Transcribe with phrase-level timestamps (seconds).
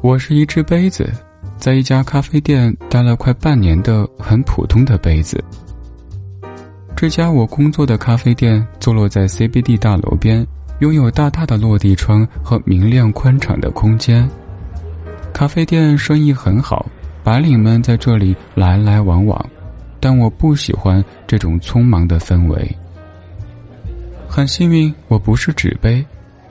[0.00, 1.08] 我是一只杯子，
[1.56, 5.42] 在一家咖啡店待了快半年的很普通的杯子。
[6.96, 10.46] 这家我工作的咖啡店坐落在 CBD 大楼边，
[10.80, 14.28] 拥有大大的落地窗和明亮宽敞的空间。
[15.32, 16.86] 咖啡店生意很好，
[17.24, 19.44] 白领们在这里来来往往，
[19.98, 22.76] 但我不喜欢这种匆忙的氛围。
[24.28, 26.04] 很幸运，我不是纸杯，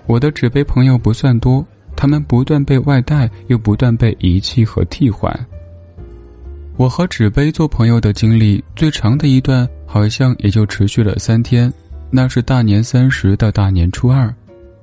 [0.05, 1.65] 我的纸杯朋友不算多。
[2.01, 5.31] 他们不断被外带，又不断被遗弃和替换。
[6.75, 11.71] 我和纸杯做朋友的经历最长的一段，好像也就持续了三天。
[12.09, 14.33] 那是大年三十到大年初二，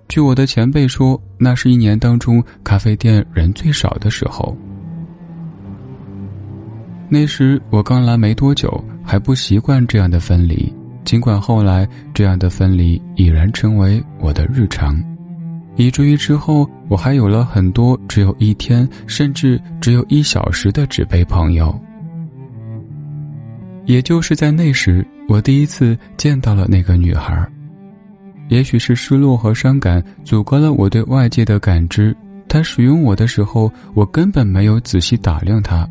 [0.07, 4.57] 据我的前辈说，那是一年当中咖啡店人最少的时候。
[7.09, 10.73] 那时我刚来没多久，还不习惯这样的分离。
[11.05, 14.97] 尽管后来这样的分离已然成为我的日常。
[15.79, 21.73] 以至于之后，我还有了很多只有一天，甚至只有一小时的纸杯朋友。
[23.87, 27.49] 也就是在那时，我第一次见到了那个女孩。
[28.49, 32.15] 也许是失落和伤感阻隔了我对外界的感知。
[32.49, 35.89] 她使用我的时候，我根本没有仔细打量她。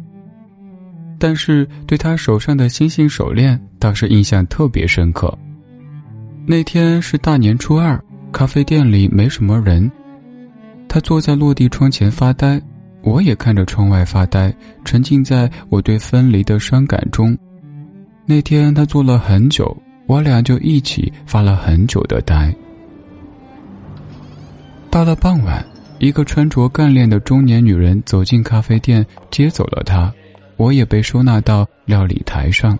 [1.17, 5.33] 但是对她手上的星星手链倒是印象特别深刻。
[6.45, 8.03] 那天是大年初二。
[8.37, 9.91] 咖啡店里没什么人，
[10.87, 12.61] 他坐在落地窗前发呆，
[13.01, 14.53] 我也看着窗外发呆，
[14.85, 17.35] 沉浸在我对分离的伤感中。
[18.27, 22.53] 那天他坐了很久，我俩就一起发了很久的呆。
[24.91, 25.65] 到了傍晚，
[25.97, 30.13] 一个穿着干练的中年女人走进咖啡店，接走了他，
[30.57, 32.77] 我也被收纳到料理台上。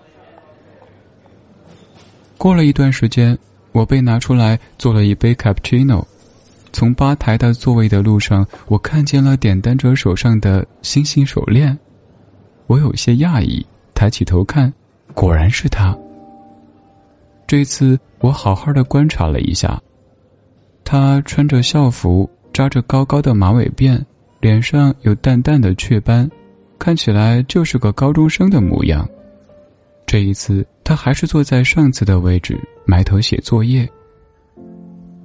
[2.37, 3.35] 过了一段时间。
[3.77, 6.03] 我被拿出来做了一杯 cappuccino，
[6.73, 11.77] 从吧台到座位的路上，我看见了点单者手上的星星手链，
[12.65, 14.73] 我有些讶异，抬起头看，
[15.13, 15.95] 果然是他。
[17.45, 19.79] 这次我好好的观察了一下，
[20.83, 24.03] 他穿着校服，扎着高高的马尾辫，
[24.39, 26.27] 脸上有淡淡的雀斑，
[26.79, 29.07] 看起来就是个高中生的模样。
[30.07, 33.87] 这一次，他还是坐在上次的位置，埋头写作业。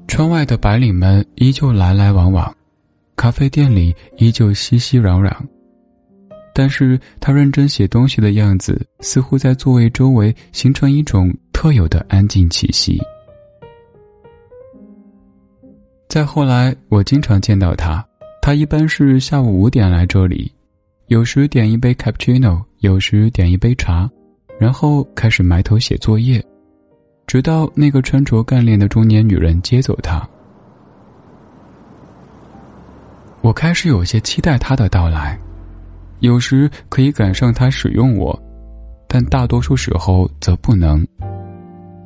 [0.08, 2.52] 窗外的白领们依旧来来往往，
[3.14, 5.32] 咖啡店里依旧熙熙攘攘，
[6.52, 13.00] 但是他认真写东西的样子，似乎在座位周围形成一种特有的安静气息。
[16.08, 18.04] 再后来，我经常见到他，
[18.42, 20.50] 他一般是下午五点来这里，
[21.06, 24.10] 有时点一杯 cappuccino，有时点一杯茶。
[24.58, 26.44] 然后开始埋头写作业，
[27.26, 30.26] 直到那个穿着干练的中年女人接走他。
[33.40, 35.36] 我开始有些期待他的到来，
[36.20, 38.40] 有时可以赶上他使用我，
[39.08, 41.04] 但大多数时候则不能。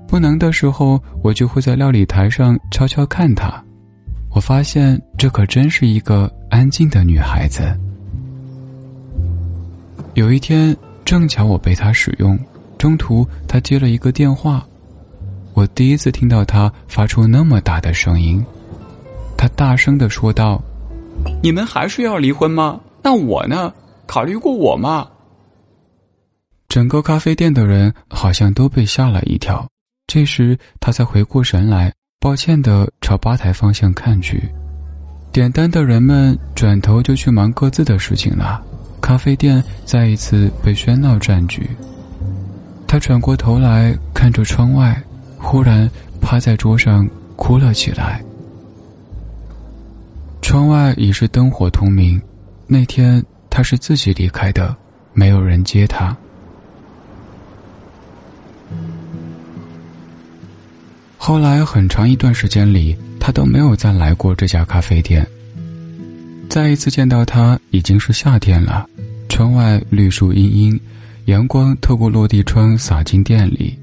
[0.09, 3.63] 不能的时候，我就会在料理台上悄悄看他。
[4.31, 7.63] 我发现这可真是一个安静的女孩子。
[10.15, 10.75] 有一天。
[11.07, 12.37] 正巧我被他使用，
[12.77, 14.67] 中途他接了一个电话，
[15.55, 18.45] 我第一次听到他发出那么大的声音，
[19.39, 20.61] 他大声的说道
[21.41, 22.81] ：“你们还是要离婚吗？
[23.05, 23.73] 那我呢？
[24.05, 25.07] 考虑过我吗？”
[26.69, 29.65] 整个咖啡店的人好像都被吓了一跳，
[30.09, 34.43] 这时他才回过神来，抱歉的朝吧台方向看去，
[35.31, 38.61] 点单的人们转头就去忙各自的事情了。
[39.07, 41.71] 咖啡店再一次被喧闹占据。
[42.89, 45.01] 他转过头来看着窗外，
[45.39, 45.89] 忽然
[46.21, 48.21] 趴在桌上哭了起来。
[50.43, 52.21] 窗外已是灯火通明。
[52.67, 54.75] 那天他是自己离开的，
[55.13, 56.17] 没有人接他。
[61.17, 65.25] 后来很长一段时间里，他都没有再来过这家咖啡店。
[66.51, 68.85] 再一次见到他，已经是夏天了。
[69.37, 70.81] 窗外绿树茵茵，
[71.27, 73.79] 阳光透过落地窗洒进店里。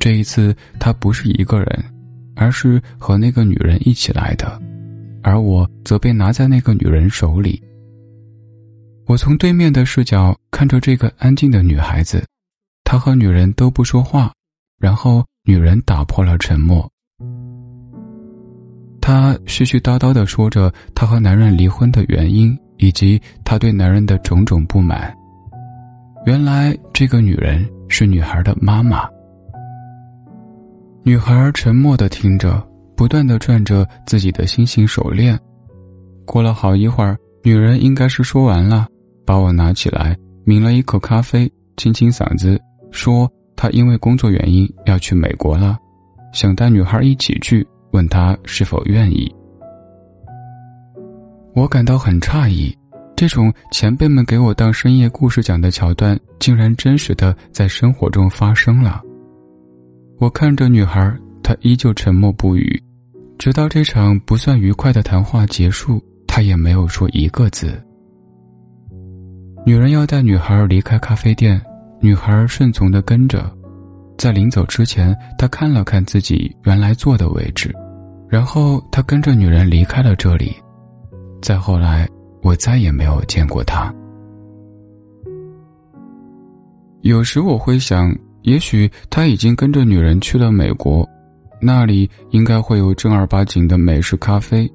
[0.00, 1.84] 这一次他不是一个人，
[2.34, 4.60] 而是和那个女人一起来的，
[5.22, 7.62] 而我则被拿在那个女人手里。
[9.06, 12.20] 我从对面的视角看着这个安静的女孩子，
[12.82, 14.32] 她和女人都不说话，
[14.76, 16.84] 然后女人打破了沉默。
[19.00, 22.58] 她絮絮叨叨的说着她和男人离婚的原因。
[22.78, 25.14] 以及他对男人的种种不满。
[26.24, 29.08] 原来这个女人是女孩的妈妈。
[31.02, 32.60] 女孩沉默的听着，
[32.96, 35.38] 不断的转着自己的星星手链，
[36.24, 38.88] 过了好一会儿，女人应该是说完了，
[39.24, 45.78] 把我拿起来，抿了一口咖啡，清清嗓子，说她因为工作原因要去美国了，
[46.32, 49.32] 想带女孩一起去，问她是否愿意。
[51.56, 52.76] 我感到很诧异，
[53.16, 59.00] 这种前辈们给我当深夜故事讲的桥段，竟然真实的在生活中发生了。
[60.18, 61.10] 我看着女孩，
[61.42, 62.78] 她依旧沉默不语，
[63.38, 67.82] 直到这场不算愉快的谈话结束，她也没有说一个字。
[69.64, 71.58] 女人要带女孩离开咖啡店，
[72.02, 73.50] 女孩顺从的跟着，
[74.18, 77.74] 在临走之前，她看了看自己原来坐的位置，
[78.28, 80.54] 然后她跟着女人离开了这里。
[81.46, 82.08] 再后来，
[82.42, 83.94] 我再也没有见过他。
[87.02, 88.12] 有时我会想，
[88.42, 91.08] 也许他已经跟着女人去了美国，
[91.62, 94.68] 那里应该会有正儿八经的美式咖啡。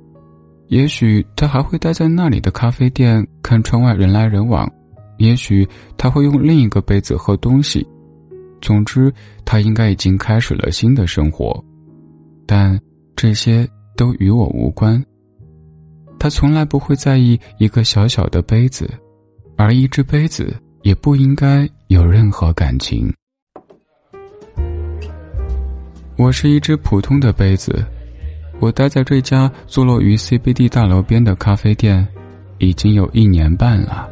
[0.68, 4.66] 也许他还会待在那里的咖啡店，看窗外人来人往。
[5.18, 5.68] 也许
[5.98, 7.86] 他会用另一个杯子喝东西。
[8.62, 9.14] 总之，
[9.44, 11.62] 他应该已经开始了新的生活，
[12.46, 12.80] 但
[13.14, 13.68] 这些
[13.98, 15.04] 都与我无关。
[16.22, 18.88] 他从来不会在意一个小小的杯子，
[19.58, 23.12] 而一只杯子也不应该有任何感情。
[26.18, 27.84] 我是一只普通的杯子，
[28.60, 32.08] 我待在这家坐落于 CBD 大楼边的咖啡店，
[32.60, 34.11] 已经有一年半了。